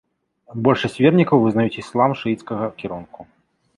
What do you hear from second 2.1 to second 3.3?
шыіцкага кірунку.